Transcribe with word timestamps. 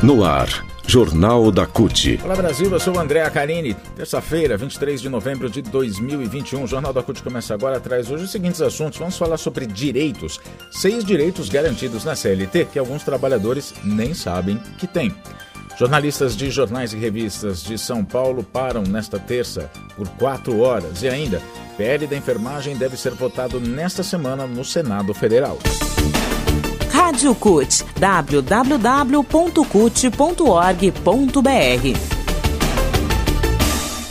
No 0.00 0.24
ar, 0.24 0.64
Jornal 0.86 1.50
da 1.50 1.66
CUT. 1.66 2.20
Olá 2.22 2.36
Brasil, 2.36 2.70
eu 2.70 2.78
sou 2.78 2.94
o 2.94 3.00
André 3.00 3.20
Acarini. 3.20 3.74
Terça-feira, 3.96 4.56
23 4.56 5.00
de 5.00 5.08
novembro 5.08 5.50
de 5.50 5.60
2021. 5.60 6.62
O 6.62 6.66
Jornal 6.68 6.92
da 6.92 7.02
CUT 7.02 7.20
começa 7.20 7.52
agora, 7.52 7.80
traz 7.80 8.08
hoje 8.08 8.22
os 8.22 8.30
seguintes 8.30 8.62
assuntos. 8.62 8.96
Vamos 8.96 9.18
falar 9.18 9.36
sobre 9.38 9.66
direitos. 9.66 10.40
Seis 10.70 11.04
direitos 11.04 11.48
garantidos 11.48 12.04
na 12.04 12.14
CLT 12.14 12.66
que 12.66 12.78
alguns 12.78 13.02
trabalhadores 13.02 13.74
nem 13.82 14.14
sabem 14.14 14.62
que 14.78 14.86
têm. 14.86 15.12
Jornalistas 15.76 16.36
de 16.36 16.48
jornais 16.48 16.92
e 16.92 16.96
revistas 16.96 17.64
de 17.64 17.76
São 17.76 18.04
Paulo 18.04 18.44
param 18.44 18.84
nesta 18.84 19.18
terça 19.18 19.68
por 19.96 20.08
quatro 20.10 20.60
horas. 20.60 21.02
E 21.02 21.08
ainda, 21.08 21.42
PL 21.76 22.06
da 22.06 22.16
enfermagem 22.16 22.76
deve 22.76 22.96
ser 22.96 23.14
votado 23.14 23.58
nesta 23.58 24.04
semana 24.04 24.46
no 24.46 24.64
Senado 24.64 25.12
Federal. 25.12 25.58
Rádio 27.18 27.34
CUT, 27.34 27.84
www.cut.org.br. 27.98 29.18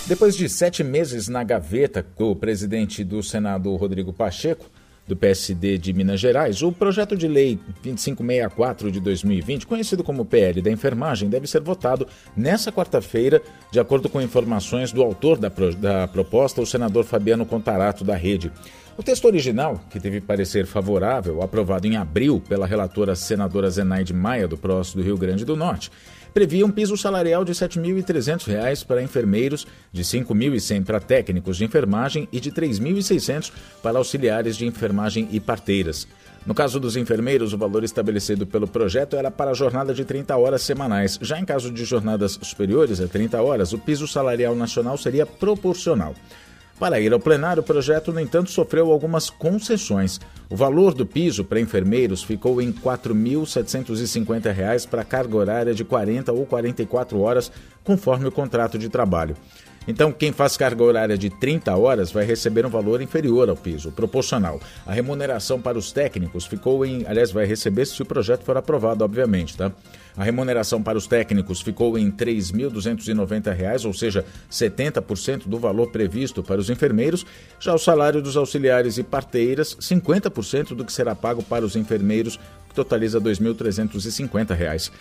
Depois 0.06 0.36
de 0.36 0.50
sete 0.50 0.84
meses 0.84 1.30
na 1.30 1.42
gaveta, 1.42 2.06
o 2.20 2.36
presidente 2.36 3.06
do 3.06 3.24
Senado, 3.24 3.74
Rodrigo 3.78 4.12
Pacheco, 4.12 4.66
do 5.08 5.16
PSD 5.16 5.78
de 5.78 5.94
Minas 5.94 6.20
Gerais, 6.20 6.62
o 6.62 6.70
projeto 6.70 7.16
de 7.16 7.30
lei 7.30 7.58
2564 7.82 8.92
de 8.92 9.00
2020, 9.00 9.66
conhecido 9.66 10.04
como 10.04 10.26
PL 10.26 10.62
da 10.62 10.70
enfermagem, 10.70 11.30
deve 11.30 11.48
ser 11.48 11.62
votado 11.62 12.06
nessa 12.36 12.74
quarta-feira, 12.74 13.42
de 13.72 13.80
acordo 13.80 14.10
com 14.10 14.22
informações 14.22 14.92
do 14.92 15.02
autor 15.02 15.38
da, 15.38 15.50
pro, 15.50 15.74
da 15.74 16.10
proposta, 16.10 16.62
o 16.62 16.66
senador 16.66 17.06
Fabiano 17.06 17.46
Contarato, 17.46 18.04
da 18.04 18.18
Rede. 18.18 18.52
O 18.98 19.04
texto 19.04 19.26
original, 19.26 19.80
que 19.92 20.00
teve 20.00 20.20
parecer 20.20 20.66
favorável, 20.66 21.44
aprovado 21.44 21.86
em 21.86 21.96
abril 21.96 22.42
pela 22.50 22.66
relatora 22.66 23.16
senadora 23.16 23.70
Zenaide 23.70 24.12
Maia, 24.12 24.48
do 24.48 24.58
PROS 24.58 24.96
do 24.96 25.04
Rio 25.04 25.16
Grande 25.16 25.46
do 25.46 25.56
Norte, 25.56 25.92
previa 26.34 26.66
um 26.66 26.72
piso 26.72 26.98
salarial 26.98 27.46
de 27.46 27.52
R$ 27.52 27.60
7.300 27.60 28.84
para 28.88 29.04
enfermeiros, 29.04 29.68
de 29.94 30.02
R$ 30.02 30.08
5.100 30.26 30.84
para 30.84 31.00
técnicos 31.00 31.58
de 31.58 31.66
enfermagem 31.66 32.28
e 32.32 32.40
de 32.40 32.50
R$ 32.50 32.56
3.600 32.56 33.52
para 33.84 34.00
auxiliares 34.00 34.58
de 34.58 34.66
enfermagem 34.66 35.30
e 35.32 35.40
parteiras. 35.40 36.08
No 36.44 36.56
caso 36.56 36.80
dos 36.80 36.96
enfermeiros, 36.96 37.54
o 37.54 37.58
valor 37.58 37.84
estabelecido 37.84 38.48
pelo 38.48 38.68
projeto 38.68 39.16
era 39.16 39.30
para 39.30 39.52
a 39.52 39.54
jornada 39.54 39.94
de 39.94 40.06
30 40.06 40.36
horas 40.36 40.64
semanais. 40.64 41.20
Já 41.22 41.40
em 41.40 41.46
caso 41.46 41.70
de 41.70 41.86
jornadas 41.86 42.40
superiores 42.42 43.00
a 43.00 43.08
30 43.08 43.40
horas, 43.44 43.74
o 43.74 43.78
piso 43.78 44.08
salarial 44.08 44.56
nacional 44.56 44.98
seria 44.98 45.26
proporcional. 45.26 46.16
Para 46.80 47.00
ir 47.00 47.12
ao 47.12 47.20
plenário, 47.20 47.62
o 47.62 47.66
projeto, 47.66 48.14
no 48.14 48.20
entanto, 48.20 48.52
sofreu 48.52 48.92
algumas 48.92 49.32
concessões. 49.32 50.20
O 50.48 50.56
valor 50.56 50.94
do 50.94 51.08
piso 51.08 51.44
para 51.44 51.60
enfermeiros 51.60 52.22
ficou 52.24 52.62
em 52.62 52.68
R$ 52.68 52.76
4.750 52.84 54.88
para 54.88 55.04
carga 55.04 55.36
horária 55.36 55.74
de 55.74 55.84
40 55.84 56.32
ou 56.32 56.46
44 56.46 57.20
horas, 57.20 57.52
conforme 57.84 58.28
o 58.28 58.32
contrato 58.32 58.78
de 58.78 58.90
trabalho. 58.90 59.36
Então, 59.88 60.12
quem 60.12 60.34
faz 60.34 60.58
carga 60.58 60.84
horária 60.84 61.18
de 61.18 61.30
30 61.30 61.76
horas 61.76 62.12
vai 62.12 62.26
receber 62.26 62.66
um 62.66 62.70
valor 62.70 63.02
inferior 63.02 63.50
ao 63.50 63.56
piso, 63.56 63.92
proporcional. 63.92 64.60
A 64.86 64.92
remuneração 64.92 65.62
para 65.62 65.78
os 65.78 65.94
técnicos 65.94 66.46
ficou 66.46 66.86
em. 66.86 67.06
Aliás, 67.08 67.32
vai 67.32 67.46
receber 67.46 67.86
se 67.86 68.02
o 68.02 68.06
projeto 68.06 68.44
for 68.44 68.58
aprovado, 68.58 69.04
obviamente, 69.04 69.56
tá? 69.56 69.72
A 70.18 70.24
remuneração 70.24 70.82
para 70.82 70.98
os 70.98 71.06
técnicos 71.06 71.62
ficou 71.62 71.96
em 71.96 72.06
R$ 72.06 72.14
3.290, 72.14 73.86
ou 73.86 73.94
seja, 73.94 74.26
70% 74.52 75.48
do 75.48 75.60
valor 75.60 75.92
previsto 75.92 76.42
para 76.42 76.60
os 76.60 76.72
enfermeiros. 76.72 77.24
Já 77.60 77.76
o 77.76 77.78
salário 77.78 78.20
dos 78.20 78.36
auxiliares 78.36 78.98
e 78.98 79.04
parteiras, 79.04 79.78
50% 79.80 80.70
do 80.70 80.84
que 80.84 80.92
será 80.92 81.14
pago 81.14 81.44
para 81.44 81.64
os 81.64 81.76
enfermeiros, 81.76 82.40
que 82.68 82.74
totaliza 82.74 83.20
R$ 83.20 83.26
2.350. 83.26 84.92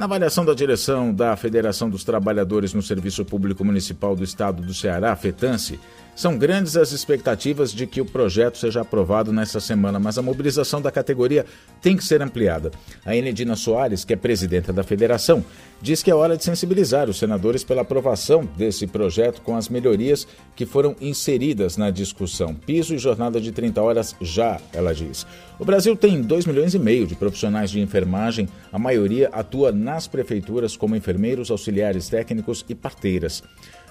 Na 0.00 0.06
avaliação 0.06 0.46
da 0.46 0.54
direção 0.54 1.12
da 1.12 1.36
Federação 1.36 1.90
dos 1.90 2.04
Trabalhadores 2.04 2.72
no 2.72 2.80
Serviço 2.80 3.22
Público 3.22 3.62
Municipal 3.62 4.16
do 4.16 4.24
Estado 4.24 4.62
do 4.62 4.72
Ceará, 4.72 5.14
FETANSE, 5.14 5.78
são 6.20 6.36
grandes 6.36 6.76
as 6.76 6.92
expectativas 6.92 7.72
de 7.72 7.86
que 7.86 8.00
o 8.00 8.04
projeto 8.04 8.58
seja 8.58 8.82
aprovado 8.82 9.32
nesta 9.32 9.60
semana, 9.60 9.98
mas 9.98 10.18
a 10.18 10.22
mobilização 10.22 10.80
da 10.80 10.90
categoria 10.90 11.46
tem 11.80 11.96
que 11.96 12.04
ser 12.04 12.20
ampliada. 12.20 12.70
A 13.06 13.16
Enedina 13.16 13.56
Soares, 13.56 14.04
que 14.04 14.12
é 14.12 14.16
presidenta 14.16 14.72
da 14.72 14.82
federação, 14.82 15.44
diz 15.80 16.02
que 16.02 16.10
é 16.10 16.14
hora 16.14 16.36
de 16.36 16.44
sensibilizar 16.44 17.08
os 17.08 17.18
senadores 17.18 17.64
pela 17.64 17.82
aprovação 17.82 18.46
desse 18.56 18.86
projeto 18.86 19.40
com 19.40 19.56
as 19.56 19.68
melhorias 19.68 20.26
que 20.54 20.66
foram 20.66 20.94
inseridas 21.00 21.76
na 21.76 21.90
discussão. 21.90 22.54
Piso 22.54 22.94
e 22.94 22.98
jornada 22.98 23.40
de 23.40 23.50
30 23.50 23.80
horas 23.80 24.16
já, 24.20 24.60
ela 24.74 24.94
diz. 24.94 25.26
O 25.58 25.64
Brasil 25.64 25.96
tem 25.96 26.20
2 26.20 26.44
milhões 26.44 26.74
e 26.74 26.78
meio 26.78 27.06
de 27.06 27.14
profissionais 27.14 27.70
de 27.70 27.80
enfermagem, 27.80 28.48
a 28.70 28.78
maioria 28.78 29.30
atua 29.32 29.72
nas 29.90 30.06
prefeituras 30.06 30.76
como 30.76 30.94
enfermeiros, 30.94 31.50
auxiliares 31.50 32.08
técnicos 32.08 32.64
e 32.68 32.74
parteiras. 32.76 33.42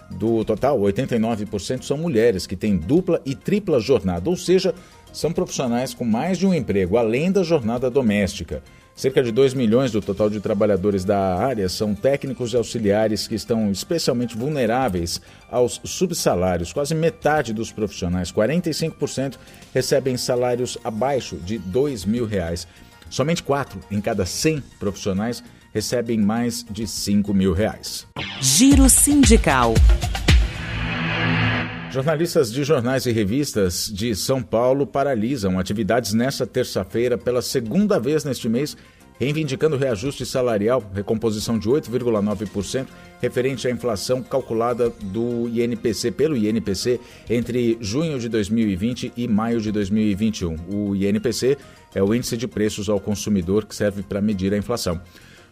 Do 0.10 0.46
total, 0.46 0.80
89% 0.80 1.84
são 1.84 1.98
mulheres 1.98 2.48
que 2.48 2.56
têm 2.56 2.78
dupla 2.78 3.22
e 3.26 3.36
tripla 3.36 3.80
jornada, 3.80 4.30
ou 4.30 4.36
seja, 4.38 4.74
são 5.12 5.32
profissionais 5.32 5.94
com 5.94 6.06
mais 6.06 6.38
de 6.38 6.48
um 6.48 6.54
emprego, 6.54 6.98
além 6.98 7.32
da 7.32 7.44
jornada 7.44 7.90
doméstica. 7.90 8.64
Cerca 8.96 9.22
de 9.22 9.32
2 9.32 9.54
milhões 9.54 9.92
do 9.92 10.02
total 10.02 10.30
de 10.30 10.40
trabalhadores 10.40 11.06
da 11.06 11.36
área 11.36 11.70
são 11.70 11.94
técnicos 11.94 12.54
e 12.54 12.58
auxiliares 12.58 13.28
que 13.28 13.36
estão 13.36 13.72
especialmente 13.72 14.38
vulneráveis 14.38 15.22
aos 15.50 15.80
subsalários. 15.84 16.74
Quase 16.74 16.96
metade 16.96 17.54
dos 17.54 17.72
profissionais, 17.72 18.32
45%, 18.32 19.36
recebem 19.74 20.18
salários 20.18 20.78
abaixo 20.84 21.38
de 21.38 21.58
2 21.58 22.06
mil 22.06 22.26
reais. 22.26 22.68
Somente 23.10 23.42
4 23.44 23.80
em 23.90 24.00
cada 24.00 24.26
100 24.26 24.62
profissionais 24.80 25.44
recebem 25.74 26.20
mais 26.20 26.66
de 26.70 26.88
5 26.88 27.34
mil 27.34 27.54
reais. 27.54 28.08
Giro 28.42 28.90
Sindical. 28.90 29.74
Jornalistas 31.92 32.52
de 32.52 32.64
jornais 32.64 33.08
e 33.08 33.12
revistas 33.12 33.92
de 33.92 34.16
São 34.16 34.44
Paulo 34.44 34.86
paralisam 34.86 35.58
atividades 35.58 36.14
nesta 36.14 36.46
terça-feira 36.46 37.18
pela 37.18 37.42
segunda 37.42 38.00
vez 38.00 38.24
neste 38.24 38.48
mês, 38.48 38.78
reivindicando 39.20 39.76
reajuste 39.76 40.24
salarial, 40.24 40.84
recomposição 40.94 41.58
de 41.58 41.68
8,9%, 41.68 42.86
referente 43.20 43.68
à 43.68 43.72
inflação 43.72 44.22
calculada 44.22 44.92
do 45.02 45.50
INPC 45.50 46.12
pelo 46.12 46.38
INPC 46.38 47.00
entre 47.28 47.76
junho 47.82 48.20
de 48.20 48.30
2020 48.30 49.14
e 49.18 49.28
maio 49.28 49.60
de 49.60 49.72
2021. 49.72 50.58
O 50.72 50.96
INPC 50.96 51.58
é 51.96 52.04
o 52.04 52.14
índice 52.14 52.38
de 52.38 52.48
preços 52.48 52.88
ao 52.88 53.00
consumidor 53.00 53.66
que 53.66 53.76
serve 53.76 54.04
para 54.04 54.22
medir 54.22 54.54
a 54.54 54.58
inflação. 54.58 55.02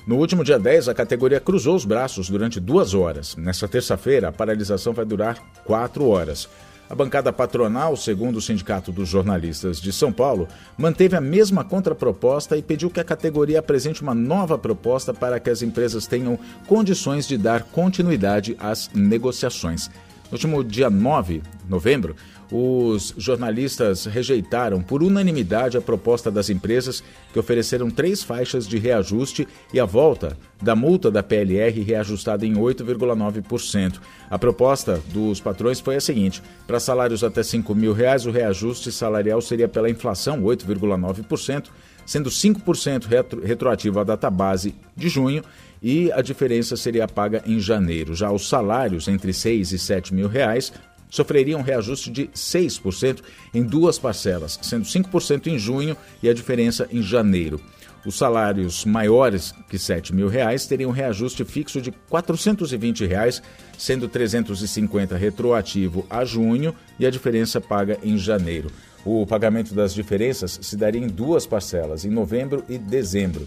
No 0.07 0.15
último 0.15 0.41
dia 0.41 0.57
10, 0.57 0.87
a 0.87 0.93
categoria 0.93 1.37
cruzou 1.37 1.75
os 1.75 1.83
braços 1.83 2.29
durante 2.29 2.61
duas 2.61 2.93
horas. 2.93 3.35
Nesta 3.35 3.67
terça-feira, 3.67 4.29
a 4.29 4.31
paralisação 4.31 4.93
vai 4.93 5.03
durar 5.03 5.37
quatro 5.65 6.07
horas. 6.07 6.47
A 6.89 6.95
bancada 6.95 7.33
patronal, 7.33 7.97
segundo 7.97 8.37
o 8.37 8.41
Sindicato 8.41 8.89
dos 8.89 9.09
Jornalistas 9.09 9.81
de 9.81 9.91
São 9.91 10.13
Paulo, 10.13 10.47
manteve 10.77 11.17
a 11.17 11.19
mesma 11.19 11.65
contraproposta 11.65 12.55
e 12.55 12.61
pediu 12.61 12.89
que 12.89 13.01
a 13.01 13.03
categoria 13.03 13.59
apresente 13.59 14.01
uma 14.01 14.15
nova 14.15 14.57
proposta 14.57 15.13
para 15.13 15.41
que 15.41 15.49
as 15.49 15.61
empresas 15.61 16.07
tenham 16.07 16.39
condições 16.67 17.27
de 17.27 17.37
dar 17.37 17.63
continuidade 17.63 18.55
às 18.61 18.89
negociações. 18.93 19.89
No 20.31 20.35
último 20.35 20.63
dia 20.63 20.89
9 20.89 21.39
de 21.39 21.69
novembro, 21.69 22.15
os 22.51 23.13
jornalistas 23.17 24.05
rejeitaram 24.05 24.81
por 24.81 25.03
unanimidade 25.03 25.77
a 25.77 25.81
proposta 25.81 26.31
das 26.31 26.49
empresas 26.49 27.03
que 27.33 27.39
ofereceram 27.39 27.89
três 27.89 28.23
faixas 28.23 28.67
de 28.67 28.77
reajuste 28.77 29.47
e 29.73 29.79
a 29.79 29.85
volta 29.85 30.37
da 30.61 30.75
multa 30.75 31.11
da 31.11 31.21
PLR 31.21 31.81
reajustada 31.81 32.45
em 32.45 32.53
8,9%. 32.53 33.99
A 34.29 34.39
proposta 34.39 35.01
dos 35.11 35.39
patrões 35.39 35.79
foi 35.79 35.97
a 35.97 36.01
seguinte: 36.01 36.41
para 36.65 36.79
salários 36.79 37.23
até 37.23 37.43
5 37.43 37.75
mil 37.75 37.93
reais, 37.93 38.25
o 38.25 38.31
reajuste 38.31 38.91
salarial 38.91 39.41
seria 39.41 39.67
pela 39.67 39.89
inflação, 39.89 40.41
8,9%, 40.41 41.65
sendo 42.05 42.29
5% 42.29 43.05
retro, 43.05 43.45
retroativo 43.45 43.99
à 43.99 44.03
data 44.03 44.29
base 44.29 44.73
de 44.95 45.09
junho 45.09 45.43
e 45.81 46.11
a 46.11 46.21
diferença 46.21 46.75
seria 46.75 47.07
paga 47.07 47.43
em 47.45 47.59
janeiro. 47.59 48.15
Já 48.15 48.31
os 48.31 48.47
salários 48.47 49.07
entre 49.07 49.33
6 49.33 49.73
e 49.73 49.79
7 49.79 50.13
mil 50.13 50.27
reais 50.27 50.73
sofreriam 51.09 51.61
reajuste 51.61 52.11
de 52.11 52.27
6% 52.27 53.21
em 53.53 53.63
duas 53.63 53.97
parcelas, 53.97 54.59
sendo 54.61 54.85
5% 54.85 55.47
em 55.47 55.57
junho 55.57 55.95
e 56.21 56.29
a 56.29 56.33
diferença 56.33 56.87
em 56.91 57.01
janeiro. 57.01 57.61
Os 58.05 58.15
salários 58.15 58.85
maiores 58.85 59.53
que 59.69 59.77
7 59.77 60.15
mil 60.15 60.29
reais 60.29 60.65
teriam 60.65 60.91
reajuste 60.91 61.43
fixo 61.43 61.81
de 61.81 61.91
420 61.91 63.05
reais, 63.05 63.41
sendo 63.77 64.07
350 64.07 65.17
retroativo 65.17 66.05
a 66.09 66.23
junho 66.23 66.73
e 66.97 67.05
a 67.05 67.09
diferença 67.09 67.59
paga 67.59 67.97
em 68.01 68.17
janeiro. 68.17 68.71
O 69.03 69.25
pagamento 69.25 69.73
das 69.73 69.93
diferenças 69.93 70.59
se 70.61 70.77
daria 70.77 71.01
em 71.01 71.07
duas 71.07 71.45
parcelas, 71.45 72.05
em 72.05 72.09
novembro 72.09 72.63
e 72.69 72.77
dezembro. 72.77 73.45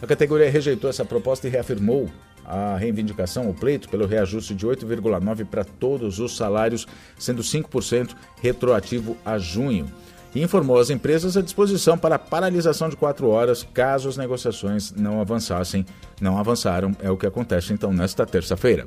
A 0.00 0.06
categoria 0.06 0.50
rejeitou 0.50 0.90
essa 0.90 1.04
proposta 1.04 1.46
e 1.46 1.50
reafirmou 1.50 2.10
a 2.46 2.76
reivindicação, 2.76 3.50
o 3.50 3.54
pleito, 3.54 3.88
pelo 3.88 4.06
reajuste 4.06 4.54
de 4.54 4.66
8,9% 4.66 5.46
para 5.46 5.64
todos 5.64 6.20
os 6.20 6.36
salários, 6.36 6.86
sendo 7.18 7.42
5% 7.42 8.14
retroativo 8.40 9.16
a 9.24 9.36
junho. 9.36 9.86
e 10.34 10.42
informou 10.42 10.78
às 10.78 10.90
empresas 10.90 11.34
a 11.34 11.40
disposição 11.40 11.96
para 11.96 12.18
paralisação 12.18 12.90
de 12.90 12.96
quatro 12.96 13.28
horas 13.28 13.66
caso 13.72 14.06
as 14.06 14.18
negociações 14.18 14.92
não 14.92 15.18
avançassem. 15.18 15.84
Não 16.20 16.36
avançaram, 16.36 16.94
é 17.00 17.10
o 17.10 17.16
que 17.16 17.26
acontece 17.26 17.72
então 17.72 17.90
nesta 17.90 18.26
terça-feira. 18.26 18.84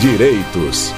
Direitos. 0.00 0.92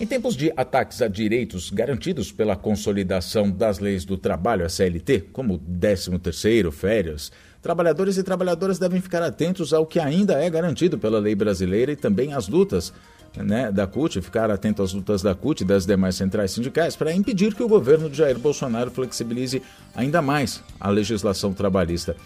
Em 0.00 0.06
tempos 0.06 0.34
de 0.34 0.52
ataques 0.56 1.00
a 1.00 1.06
direitos 1.06 1.70
garantidos 1.70 2.32
pela 2.32 2.56
consolidação 2.56 3.48
das 3.48 3.78
leis 3.78 4.04
do 4.04 4.18
trabalho, 4.18 4.66
a 4.66 4.68
CLT, 4.68 5.28
como 5.32 5.60
13º, 5.60 6.72
férias, 6.72 7.30
trabalhadores 7.62 8.18
e 8.18 8.22
trabalhadoras 8.24 8.78
devem 8.78 9.00
ficar 9.00 9.22
atentos 9.22 9.72
ao 9.72 9.86
que 9.86 10.00
ainda 10.00 10.34
é 10.34 10.50
garantido 10.50 10.98
pela 10.98 11.20
lei 11.20 11.34
brasileira 11.34 11.92
e 11.92 11.96
também 11.96 12.34
às 12.34 12.48
lutas 12.48 12.92
né, 13.36 13.70
da 13.70 13.86
CUT, 13.86 14.20
ficar 14.20 14.50
atento 14.50 14.82
às 14.82 14.92
lutas 14.92 15.22
da 15.22 15.34
CUT 15.34 15.62
e 15.62 15.64
das 15.64 15.86
demais 15.86 16.16
centrais 16.16 16.50
sindicais 16.50 16.96
para 16.96 17.14
impedir 17.14 17.54
que 17.54 17.62
o 17.62 17.68
governo 17.68 18.10
de 18.10 18.18
Jair 18.18 18.38
Bolsonaro 18.38 18.90
flexibilize 18.90 19.62
ainda 19.94 20.20
mais 20.20 20.62
a 20.78 20.90
legislação 20.90 21.54
trabalhista. 21.54 22.16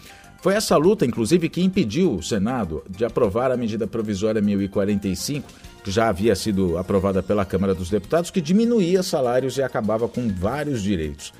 Foi 0.41 0.53
essa 0.53 0.75
luta, 0.75 1.05
inclusive, 1.05 1.49
que 1.49 1.63
impediu 1.63 2.15
o 2.15 2.23
Senado 2.23 2.83
de 2.89 3.05
aprovar 3.05 3.51
a 3.51 3.57
medida 3.57 3.87
provisória 3.87 4.41
1045, 4.41 5.49
que 5.83 5.91
já 5.91 6.09
havia 6.09 6.35
sido 6.35 6.77
aprovada 6.77 7.23
pela 7.23 7.45
Câmara 7.45 7.73
dos 7.73 7.89
Deputados, 7.89 8.29
que 8.29 8.41
diminuía 8.41 9.01
salários 9.01 9.57
e 9.57 9.63
acabava 9.63 10.07
com 10.07 10.27
vários 10.27 10.81
direitos. 10.81 11.33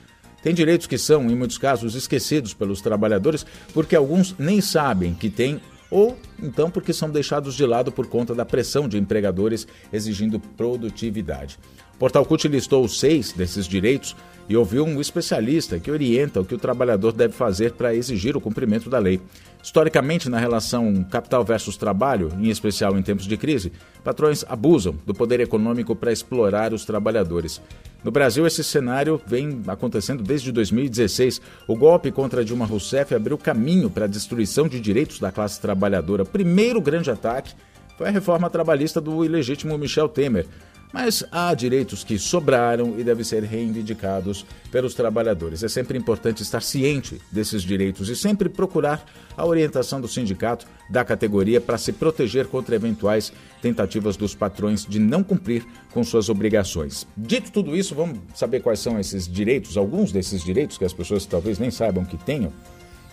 Tem 0.47 0.53
direitos 0.53 0.87
que 0.87 0.97
são, 0.97 1.29
em 1.29 1.35
muitos 1.35 1.57
casos, 1.57 1.93
esquecidos 1.93 2.53
pelos 2.53 2.79
trabalhadores, 2.79 3.45
porque 3.73 3.97
alguns 3.97 4.33
nem 4.39 4.61
sabem 4.61 5.13
que 5.13 5.29
têm 5.29 5.59
ou 5.91 6.17
então 6.41 6.71
porque 6.71 6.93
são 6.93 7.09
deixados 7.09 7.53
de 7.53 7.65
lado 7.65 7.91
por 7.91 8.07
conta 8.07 8.33
da 8.33 8.45
pressão 8.45 8.87
de 8.87 8.97
empregadores 8.97 9.67
exigindo 9.91 10.39
produtividade. 10.39 11.59
O 11.95 11.97
Portal 11.97 12.25
CUT 12.25 12.47
listou 12.47 12.87
seis 12.87 13.33
desses 13.33 13.65
direitos 13.65 14.15
e 14.47 14.55
ouviu 14.55 14.85
um 14.85 15.01
especialista 15.01 15.79
que 15.79 15.91
orienta 15.91 16.39
o 16.39 16.45
que 16.45 16.55
o 16.55 16.57
trabalhador 16.57 17.11
deve 17.11 17.33
fazer 17.33 17.73
para 17.73 17.93
exigir 17.93 18.37
o 18.37 18.39
cumprimento 18.39 18.89
da 18.89 18.99
lei. 18.99 19.19
Historicamente, 19.61 20.29
na 20.29 20.39
relação 20.39 21.03
capital 21.11 21.43
versus 21.43 21.75
trabalho, 21.75 22.31
em 22.39 22.49
especial 22.49 22.97
em 22.97 23.03
tempos 23.03 23.27
de 23.27 23.35
crise, 23.35 23.73
patrões 24.01 24.45
abusam 24.47 24.95
do 25.05 25.13
poder 25.13 25.41
econômico 25.41 25.93
para 25.93 26.13
explorar 26.13 26.71
os 26.71 26.85
trabalhadores. 26.85 27.59
No 28.03 28.11
Brasil, 28.11 28.45
esse 28.45 28.63
cenário 28.63 29.19
vem 29.25 29.61
acontecendo 29.67 30.23
desde 30.23 30.51
2016. 30.51 31.41
O 31.67 31.75
golpe 31.75 32.11
contra 32.11 32.45
Dilma 32.45 32.65
Rousseff 32.65 33.13
abriu 33.13 33.37
caminho 33.37 33.89
para 33.89 34.05
a 34.05 34.07
destruição 34.07 34.67
de 34.67 34.79
direitos 34.79 35.19
da 35.19 35.31
classe 35.31 35.59
trabalhadora. 35.59 36.23
Primeiro 36.23 36.79
grande 36.79 37.09
ataque 37.09 37.53
foi 37.97 38.07
a 38.07 38.11
reforma 38.11 38.49
trabalhista 38.49 39.01
do 39.01 39.25
ilegítimo 39.25 39.77
Michel 39.77 40.07
Temer. 40.07 40.45
Mas 40.91 41.23
há 41.31 41.53
direitos 41.53 42.03
que 42.03 42.17
sobraram 42.17 42.97
e 42.97 43.03
devem 43.03 43.23
ser 43.23 43.43
reivindicados 43.43 44.45
pelos 44.71 44.93
trabalhadores. 44.93 45.63
É 45.63 45.67
sempre 45.67 45.97
importante 45.97 46.41
estar 46.41 46.61
ciente 46.61 47.21
desses 47.31 47.61
direitos 47.61 48.09
e 48.09 48.15
sempre 48.15 48.47
procurar 48.47 49.05
a 49.35 49.45
orientação 49.45 49.99
do 49.99 50.07
sindicato, 50.07 50.65
da 50.89 51.03
categoria, 51.03 51.59
para 51.59 51.77
se 51.77 51.91
proteger 51.91 52.47
contra 52.47 52.75
eventuais 52.75 53.33
tentativas 53.61 54.15
dos 54.15 54.33
patrões 54.33 54.85
de 54.85 54.99
não 54.99 55.23
cumprir 55.23 55.65
com 55.91 56.03
suas 56.03 56.29
obrigações. 56.29 57.05
Dito 57.15 57.51
tudo 57.51 57.75
isso, 57.75 57.93
vamos 57.93 58.19
saber 58.33 58.61
quais 58.61 58.79
são 58.79 58.99
esses 58.99 59.27
direitos, 59.27 59.77
alguns 59.77 60.11
desses 60.11 60.43
direitos 60.43 60.77
que 60.77 60.85
as 60.85 60.93
pessoas 60.93 61.25
talvez 61.25 61.59
nem 61.59 61.69
saibam 61.69 62.05
que 62.05 62.17
tenham. 62.17 62.53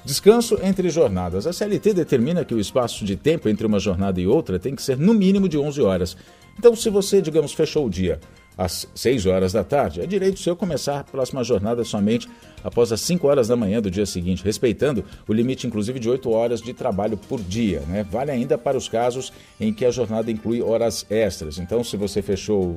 Descanso 0.04 0.58
entre 0.62 0.90
jornadas. 0.90 1.46
A 1.46 1.52
CLT 1.52 1.94
determina 1.94 2.44
que 2.44 2.54
o 2.54 2.60
espaço 2.60 3.06
de 3.06 3.16
tempo 3.16 3.48
entre 3.48 3.66
uma 3.66 3.78
jornada 3.78 4.20
e 4.20 4.26
outra 4.26 4.58
tem 4.58 4.74
que 4.74 4.82
ser 4.82 4.98
no 4.98 5.14
mínimo 5.14 5.48
de 5.48 5.56
11 5.56 5.80
horas. 5.80 6.16
Então, 6.58 6.76
se 6.76 6.90
você, 6.90 7.22
digamos, 7.22 7.54
fechou 7.54 7.86
o 7.86 7.90
dia 7.90 8.20
às 8.56 8.86
6 8.94 9.26
horas 9.26 9.52
da 9.52 9.64
tarde, 9.64 10.02
é 10.02 10.06
direito 10.06 10.38
seu 10.38 10.54
começar 10.54 11.00
a 11.00 11.04
próxima 11.04 11.42
jornada 11.42 11.82
somente 11.84 12.28
após 12.62 12.92
as 12.92 13.00
5 13.00 13.26
horas 13.26 13.48
da 13.48 13.56
manhã 13.56 13.80
do 13.80 13.90
dia 13.90 14.04
seguinte, 14.04 14.44
respeitando 14.44 15.02
o 15.26 15.32
limite, 15.32 15.66
inclusive, 15.66 15.98
de 15.98 16.08
8 16.08 16.30
horas 16.30 16.60
de 16.60 16.74
trabalho 16.74 17.16
por 17.16 17.40
dia. 17.40 17.80
Né? 17.88 18.06
Vale 18.08 18.30
ainda 18.30 18.58
para 18.58 18.76
os 18.76 18.88
casos 18.88 19.32
em 19.58 19.72
que 19.72 19.86
a 19.86 19.90
jornada 19.90 20.30
inclui 20.30 20.60
horas 20.60 21.06
extras. 21.08 21.58
Então, 21.58 21.82
se 21.82 21.96
você 21.96 22.20
fechou 22.20 22.74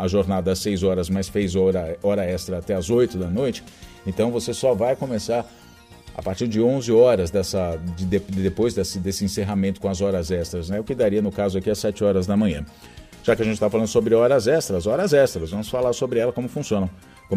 a 0.00 0.08
jornada 0.08 0.50
às 0.50 0.58
6 0.58 0.82
horas, 0.82 1.08
mas 1.08 1.28
fez 1.28 1.54
hora, 1.54 1.96
hora 2.02 2.24
extra 2.24 2.58
até 2.58 2.74
às 2.74 2.90
8 2.90 3.16
da 3.16 3.28
noite, 3.28 3.62
então 4.04 4.32
você 4.32 4.52
só 4.52 4.74
vai 4.74 4.96
começar 4.96 5.48
a 6.14 6.22
partir 6.22 6.46
de 6.46 6.60
11 6.60 6.92
horas 6.92 7.30
dessa, 7.30 7.76
de, 7.96 8.06
de, 8.06 8.18
depois 8.18 8.74
desse, 8.74 8.98
desse 8.98 9.24
encerramento 9.24 9.80
com 9.80 9.88
as 9.88 10.00
horas 10.00 10.30
extras, 10.30 10.68
né? 10.68 10.78
o 10.78 10.84
que 10.84 10.94
daria 10.94 11.20
no 11.20 11.32
caso 11.32 11.58
aqui 11.58 11.70
às 11.70 11.78
7 11.78 12.04
horas 12.04 12.26
da 12.26 12.36
manhã 12.36 12.64
já 13.24 13.34
que 13.34 13.40
a 13.40 13.44
gente 13.44 13.54
está 13.54 13.70
falando 13.70 13.86
sobre 13.86 14.14
horas 14.14 14.46
extras, 14.46 14.86
horas 14.86 15.14
extras, 15.14 15.50
vamos 15.50 15.70
falar 15.70 15.94
sobre 15.94 16.18
ela, 16.20 16.30
como 16.30 16.46
funcionam, 16.46 16.90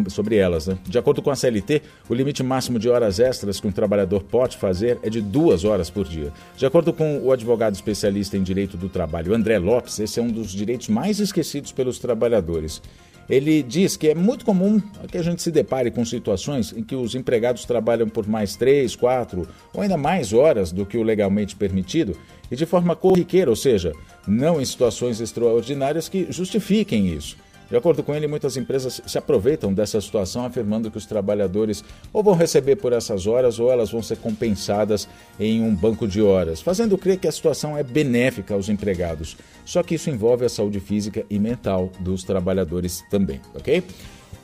sobre 0.09 0.35
elas. 0.35 0.67
Né? 0.67 0.77
De 0.83 0.99
acordo 0.99 1.21
com 1.21 1.31
a 1.31 1.35
CLT, 1.35 1.81
o 2.09 2.13
limite 2.13 2.43
máximo 2.43 2.77
de 2.77 2.89
horas 2.89 3.21
extras 3.21 3.57
que 3.61 3.67
um 3.67 3.71
trabalhador 3.71 4.21
pode 4.21 4.57
fazer 4.57 4.99
é 5.01 5.09
de 5.09 5.21
duas 5.21 5.63
horas 5.63 5.89
por 5.89 6.05
dia. 6.05 6.33
De 6.57 6.65
acordo 6.65 6.91
com 6.91 7.19
o 7.19 7.31
advogado 7.31 7.73
especialista 7.73 8.35
em 8.35 8.43
direito 8.43 8.75
do 8.75 8.89
trabalho, 8.89 9.33
André 9.33 9.57
Lopes, 9.57 9.97
esse 9.99 10.19
é 10.19 10.23
um 10.23 10.27
dos 10.27 10.51
direitos 10.51 10.89
mais 10.89 11.21
esquecidos 11.21 11.71
pelos 11.71 11.99
trabalhadores. 11.99 12.81
Ele 13.29 13.61
diz 13.61 13.97
que 13.97 14.07
é 14.07 14.15
muito 14.15 14.45
comum 14.45 14.81
que 15.11 15.17
a 15.17 15.21
gente 15.21 15.41
se 15.41 15.51
depare 15.51 15.91
com 15.91 16.05
situações 16.05 16.73
em 16.75 16.81
que 16.81 16.95
os 16.95 17.13
empregados 17.13 17.65
trabalham 17.65 18.07
por 18.07 18.27
mais 18.27 18.55
três, 18.55 18.95
quatro 18.95 19.47
ou 19.73 19.81
ainda 19.81 19.97
mais 19.97 20.31
horas 20.31 20.71
do 20.71 20.85
que 20.85 20.97
o 20.97 21.03
legalmente 21.03 21.55
permitido 21.55 22.17
e 22.49 22.55
de 22.55 22.65
forma 22.65 22.95
corriqueira, 22.95 23.49
ou 23.49 23.55
seja, 23.55 23.91
não 24.25 24.61
em 24.61 24.65
situações 24.65 25.19
extraordinárias 25.19 26.07
que 26.07 26.27
justifiquem 26.29 27.07
isso. 27.13 27.35
De 27.69 27.75
acordo 27.75 28.01
com 28.01 28.15
ele, 28.15 28.27
muitas 28.27 28.55
empresas 28.55 29.01
se 29.05 29.17
aproveitam 29.17 29.73
dessa 29.73 29.99
situação, 29.99 30.45
afirmando 30.45 30.89
que 30.89 30.97
os 30.97 31.05
trabalhadores 31.05 31.83
ou 32.13 32.23
vão 32.23 32.33
receber 32.33 32.77
por 32.77 32.93
essas 32.93 33.27
horas 33.27 33.59
ou 33.59 33.69
elas 33.69 33.91
vão 33.91 34.01
ser 34.01 34.17
compensadas 34.17 35.07
em 35.39 35.61
um 35.61 35.75
banco 35.75 36.07
de 36.07 36.21
horas, 36.21 36.61
fazendo 36.61 36.97
crer 36.97 37.17
que 37.17 37.27
a 37.27 37.31
situação 37.31 37.77
é 37.77 37.83
benéfica 37.83 38.53
aos 38.53 38.69
empregados. 38.69 39.35
Só 39.65 39.83
que 39.83 39.95
isso 39.95 40.09
envolve 40.09 40.45
a 40.45 40.49
saúde 40.49 40.79
física 40.79 41.25
e 41.29 41.37
mental 41.37 41.91
dos 41.99 42.23
trabalhadores 42.23 43.03
também, 43.09 43.41
ok? 43.53 43.83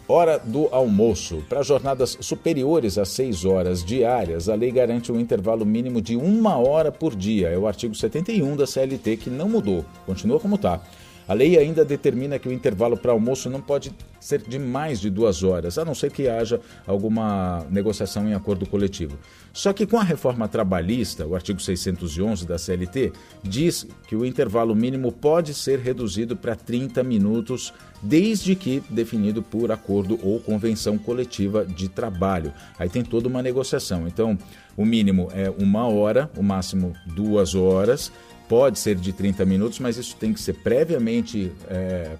Hora 0.06 0.38
do 0.38 0.68
almoço. 0.70 1.42
Para 1.48 1.64
jornadas 1.64 2.18
superiores 2.20 2.98
a 2.98 3.06
6 3.06 3.46
horas 3.46 3.86
diárias, 3.86 4.50
a 4.50 4.56
lei 4.56 4.70
garante 4.70 5.14
um 5.14 5.20
intervalo 5.20 5.66
mínimo 5.66 6.02
de 6.02 6.18
uma 6.18 6.58
hora 6.58 6.92
por 6.92 7.16
dia. 7.16 7.48
É 7.48 7.58
o 7.58 7.66
artigo 7.66 7.96
71 7.96 8.58
da 8.58 8.68
CLT 8.68 9.16
que 9.16 9.30
não 9.30 9.48
mudou, 9.48 9.86
continua 10.06 10.42
como 10.42 10.56
está. 10.56 10.82
A 11.28 11.34
lei 11.34 11.58
ainda 11.58 11.86
determina 11.86 12.38
que 12.38 12.50
o 12.50 12.52
intervalo 12.52 12.98
para 12.98 13.12
almoço 13.12 13.50
não 13.50 13.62
pode 13.62 13.94
ser 14.20 14.42
de 14.42 14.58
mais 14.58 15.00
de 15.00 15.10
duas 15.10 15.44
horas, 15.44 15.78
a 15.78 15.86
não 15.86 15.94
ser 15.94 16.12
que 16.12 16.28
haja 16.28 16.60
alguma 16.88 17.66
negociação 17.70 18.28
em 18.28 18.34
acordo 18.34 18.66
coletivo. 18.66 19.18
Só 19.52 19.72
que 19.74 19.86
com 19.86 19.98
a 19.98 20.04
reforma 20.04 20.48
trabalhista, 20.48 21.28
o 21.28 21.36
artigo 21.36 21.60
611 21.60 22.48
da 22.48 22.58
CLT 22.58 23.12
diz 23.44 23.86
que 24.08 24.16
o 24.16 24.26
intervalo 24.26 24.74
mínimo 24.74 25.12
pode 25.12 25.54
ser 25.54 25.80
reduzido 25.80 26.36
para 26.36 26.56
30 26.56 27.04
minutos, 27.04 27.74
desde 28.02 28.56
que 28.56 28.82
definido 28.90 29.42
por 29.44 29.72
acordo 29.72 30.20
ou 30.24 30.40
convenção 30.40 30.98
coletiva 30.98 31.66
de 31.66 31.88
trabalho. 31.88 32.54
Aí 32.80 32.90
tem 32.90 33.04
toda 33.04 33.28
uma 33.28 33.42
negociação. 33.42 34.08
Então, 34.08 34.38
o 34.76 34.86
mínimo 34.86 35.30
é 35.34 35.50
uma 35.50 35.88
hora, 35.88 36.30
o 36.36 36.42
máximo 36.42 36.94
duas 37.06 37.56
horas 37.56 38.12
pode 38.54 38.78
ser 38.78 38.94
de 38.94 39.12
30 39.12 39.44
minutos, 39.46 39.80
mas 39.80 39.98
isso 39.98 40.16
tem 40.16 40.32
que 40.32 40.40
ser 40.40 40.54
previamente 40.54 41.52
é, 41.68 42.12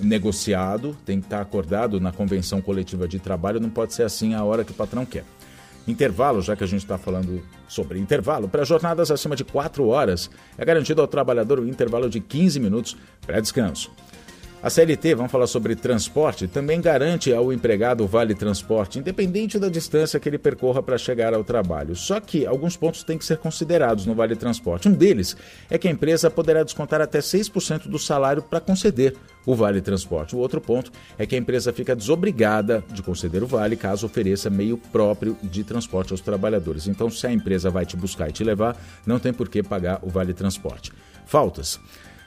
negociado, 0.00 0.96
tem 1.04 1.20
que 1.20 1.26
estar 1.26 1.38
acordado 1.38 2.00
na 2.00 2.10
convenção 2.10 2.62
coletiva 2.62 3.06
de 3.06 3.18
trabalho, 3.18 3.60
não 3.60 3.68
pode 3.68 3.92
ser 3.92 4.02
assim 4.04 4.32
a 4.32 4.42
hora 4.42 4.64
que 4.64 4.70
o 4.70 4.74
patrão 4.74 5.04
quer. 5.04 5.24
Intervalo, 5.86 6.40
já 6.40 6.56
que 6.56 6.64
a 6.64 6.66
gente 6.66 6.80
está 6.80 6.96
falando 6.96 7.42
sobre 7.68 7.98
intervalo, 7.98 8.48
para 8.48 8.64
jornadas 8.64 9.10
acima 9.10 9.36
de 9.36 9.44
4 9.44 9.86
horas, 9.86 10.30
é 10.56 10.64
garantido 10.64 11.02
ao 11.02 11.06
trabalhador 11.06 11.58
o 11.58 11.68
intervalo 11.68 12.08
de 12.08 12.20
15 12.20 12.58
minutos 12.58 12.96
para 13.26 13.38
descanso. 13.38 13.92
A 14.62 14.70
CLT, 14.70 15.14
vamos 15.14 15.30
falar 15.30 15.46
sobre 15.46 15.76
transporte, 15.76 16.48
também 16.48 16.80
garante 16.80 17.32
ao 17.32 17.52
empregado 17.52 18.02
o 18.02 18.06
vale 18.06 18.34
transporte, 18.34 18.98
independente 18.98 19.58
da 19.58 19.68
distância 19.68 20.18
que 20.18 20.28
ele 20.28 20.38
percorra 20.38 20.82
para 20.82 20.96
chegar 20.96 21.34
ao 21.34 21.44
trabalho. 21.44 21.94
Só 21.94 22.18
que 22.18 22.46
alguns 22.46 22.74
pontos 22.74 23.04
têm 23.04 23.18
que 23.18 23.24
ser 23.24 23.36
considerados 23.36 24.06
no 24.06 24.14
vale 24.14 24.34
transporte. 24.34 24.88
Um 24.88 24.92
deles 24.92 25.36
é 25.70 25.76
que 25.76 25.86
a 25.86 25.90
empresa 25.90 26.30
poderá 26.30 26.64
descontar 26.64 27.02
até 27.02 27.18
6% 27.18 27.86
do 27.86 27.98
salário 27.98 28.42
para 28.42 28.58
conceder 28.58 29.14
o 29.44 29.54
vale 29.54 29.80
transporte. 29.80 30.34
O 30.34 30.38
outro 30.38 30.60
ponto 30.60 30.90
é 31.18 31.26
que 31.26 31.36
a 31.36 31.38
empresa 31.38 31.72
fica 31.72 31.94
desobrigada 31.94 32.82
de 32.90 33.02
conceder 33.02 33.42
o 33.44 33.46
vale 33.46 33.76
caso 33.76 34.06
ofereça 34.06 34.48
meio 34.48 34.78
próprio 34.78 35.36
de 35.42 35.62
transporte 35.64 36.12
aos 36.12 36.22
trabalhadores. 36.22 36.88
Então, 36.88 37.10
se 37.10 37.26
a 37.26 37.32
empresa 37.32 37.70
vai 37.70 37.84
te 37.84 37.96
buscar 37.96 38.30
e 38.30 38.32
te 38.32 38.42
levar, 38.42 38.76
não 39.06 39.18
tem 39.18 39.32
por 39.32 39.48
que 39.48 39.62
pagar 39.62 40.00
o 40.02 40.08
vale 40.08 40.32
transporte. 40.32 40.92
Faltas. 41.26 41.78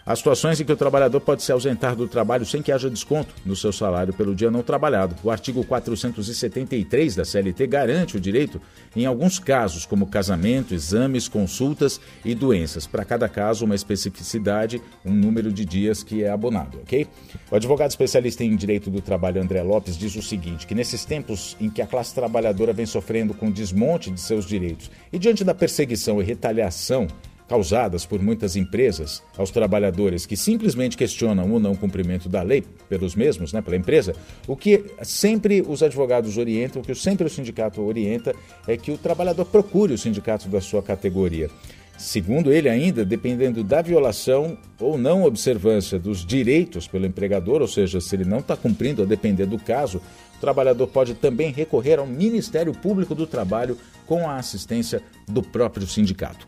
Há 0.06 0.16
situações 0.16 0.60
em 0.60 0.66
que 0.66 0.72
o 0.72 0.78
trabalhador 0.78 1.20
pode 1.20 1.44
se 1.44 1.52
ausentar 1.52 1.96
do 1.96 2.08
trabalho 2.08 2.46
sem 2.46 2.62
que 2.62 2.72
haja 2.72 2.90
desconto 2.90 3.34
no 3.46 3.56
seu 3.56 3.72
salário 3.72 4.14
pelo 4.14 4.34
dia 4.34 4.50
não 4.50 4.64
trabalhado. 4.64 5.16
O 5.24 5.30
artigo 5.30 5.64
473 5.64 7.16
da 7.16 7.26
CLT 7.26 7.68
garante 7.68 8.18
o 8.18 8.20
direito 8.20 8.62
em 8.96 9.06
alguns 9.06 9.38
casos, 9.38 9.86
como 9.86 10.08
casamento, 10.08 10.74
exames, 10.74 11.28
consultas 11.28 12.00
e 12.26 12.34
doenças. 12.34 12.88
Para 12.88 13.06
cada 13.06 13.30
caso, 13.30 13.66
uma 13.66 13.76
especificidade, 13.76 14.82
um 15.06 15.14
número 15.14 15.52
de 15.52 15.64
dias 15.66 16.02
que 16.02 16.24
é 16.24 16.30
abonado, 16.30 16.80
ok? 16.82 17.08
O 17.52 17.56
advogado 17.56 17.92
especialista 17.92 18.44
em 18.44 18.56
direito 18.56 18.90
do 18.90 19.02
trabalho 19.02 19.42
André 19.42 19.62
Lopes 19.62 19.98
diz 19.98 20.16
o 20.16 20.22
seguinte: 20.22 20.66
que 20.66 20.74
nesses 20.74 21.06
tempos 21.06 21.56
em 21.60 21.70
que 21.70 21.82
a 21.82 21.88
classe 21.88 22.16
trabalhadora 22.16 22.74
vem 22.74 22.86
sofrendo 22.86 23.34
com 23.34 23.52
desmonte 23.52 24.10
de 24.10 24.20
seus 24.20 24.46
direitos 24.46 24.90
e 25.12 25.20
diante 25.20 25.44
da 25.44 25.54
perseguição 25.54 26.22
e 26.22 26.26
retaliação 26.26 27.08
causadas 27.50 28.06
por 28.06 28.22
muitas 28.22 28.56
empresas 28.56 29.24
aos 29.36 29.50
trabalhadores 29.50 30.28
que 30.28 30.38
simplesmente 30.38 30.96
questionam 30.96 31.52
o 31.52 31.60
não 31.60 31.76
cumprimento 31.76 32.30
da 32.30 32.44
lei 32.44 32.64
pelos 32.88 33.16
mesmos, 33.16 33.52
né, 33.52 33.62
pela 33.62 33.76
empresa, 33.76 34.16
o 34.48 34.56
que 34.56 34.86
sempre 35.02 35.62
os 35.68 35.82
advogados 35.82 36.38
orientam, 36.38 36.82
o 36.82 36.86
que 36.86 36.94
sempre 36.94 37.26
o 37.26 37.30
sindicato 37.30 37.82
orienta 37.82 38.36
é 38.68 38.78
que 38.78 38.92
o 38.92 38.98
trabalhador 38.98 39.46
procure 39.46 39.94
o 39.94 39.98
sindicato 39.98 40.48
da 40.48 40.62
sua 40.62 40.84
categoria. 40.84 41.50
Segundo 41.98 42.54
ele, 42.54 42.70
ainda, 42.70 43.04
dependendo 43.04 43.62
da 43.62 43.82
violação 43.82 44.58
ou 44.80 44.98
não 44.98 45.26
observância 45.26 46.00
dos 46.00 46.26
direitos 46.26 46.88
pelo 46.88 47.06
empregador, 47.06 47.62
ou 47.62 47.68
seja, 47.68 48.00
se 48.00 48.16
ele 48.16 48.24
não 48.24 48.40
está 48.40 48.56
cumprindo 48.56 49.04
a 49.04 49.06
depender 49.06 49.46
do 49.46 49.60
caso, 49.60 50.02
o 50.38 50.40
trabalhador 50.40 50.88
pode 50.88 51.16
também 51.16 51.52
recorrer 51.52 52.00
ao 52.00 52.08
Ministério 52.08 52.74
Público 52.74 53.14
do 53.14 53.28
Trabalho 53.28 53.78
com 54.08 54.30
a 54.30 54.38
assistência 54.38 55.02
do 55.28 55.44
próprio 55.44 55.86
sindicato. 55.86 56.48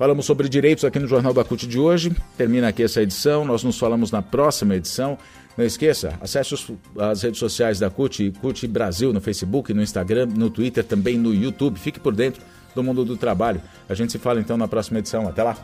Falamos 0.00 0.24
sobre 0.24 0.48
direitos 0.48 0.82
aqui 0.82 0.98
no 0.98 1.06
Jornal 1.06 1.34
da 1.34 1.44
CUT 1.44 1.66
de 1.66 1.78
hoje. 1.78 2.10
Termina 2.34 2.68
aqui 2.68 2.82
essa 2.82 3.02
edição. 3.02 3.44
Nós 3.44 3.62
nos 3.62 3.78
falamos 3.78 4.10
na 4.10 4.22
próxima 4.22 4.74
edição. 4.74 5.18
Não 5.58 5.62
esqueça, 5.62 6.14
acesse 6.22 6.54
os, 6.54 6.72
as 6.98 7.22
redes 7.22 7.38
sociais 7.38 7.78
da 7.78 7.90
CUT, 7.90 8.32
CUT 8.40 8.66
Brasil 8.66 9.12
no 9.12 9.20
Facebook, 9.20 9.74
no 9.74 9.82
Instagram, 9.82 10.24
no 10.24 10.48
Twitter, 10.48 10.82
também 10.82 11.18
no 11.18 11.34
YouTube. 11.34 11.78
Fique 11.78 12.00
por 12.00 12.14
dentro 12.14 12.40
do 12.74 12.82
mundo 12.82 13.04
do 13.04 13.14
trabalho. 13.14 13.60
A 13.90 13.92
gente 13.92 14.10
se 14.10 14.18
fala 14.18 14.40
então 14.40 14.56
na 14.56 14.66
próxima 14.66 15.00
edição. 15.00 15.28
Até 15.28 15.42
lá! 15.42 15.58